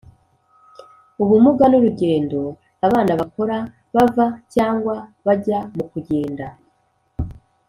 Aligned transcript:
ubumuga 1.23 1.63
n 1.71 1.73
urugendo 1.79 2.39
abana 2.85 3.11
bakora 3.19 3.57
bava 3.95 4.25
cyangwa 4.53 4.95
bajya 5.25 5.59
mukugenda 5.75 6.47